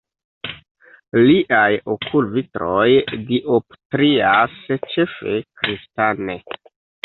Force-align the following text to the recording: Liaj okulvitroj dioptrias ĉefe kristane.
Liaj 1.27 1.67
okulvitroj 1.97 2.87
dioptrias 3.29 4.59
ĉefe 4.75 5.39
kristane. 5.47 6.43